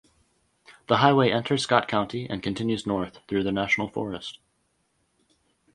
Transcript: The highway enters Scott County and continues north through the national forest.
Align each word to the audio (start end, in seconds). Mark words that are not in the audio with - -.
The 0.87 0.97
highway 0.97 1.29
enters 1.29 1.61
Scott 1.61 1.87
County 1.87 2.27
and 2.27 2.41
continues 2.41 2.87
north 2.87 3.19
through 3.27 3.43
the 3.43 3.51
national 3.51 3.87
forest. 3.87 4.39